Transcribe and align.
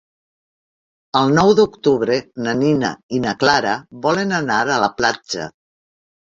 El 1.19 1.33
nou 1.39 1.51
d'octubre 1.59 2.17
na 2.45 2.55
Nina 2.63 2.89
i 3.19 3.21
na 3.27 3.35
Clara 3.45 3.75
volen 4.07 4.35
anar 4.39 4.59
a 4.65 4.81
la 4.87 4.91
platja. 5.03 5.47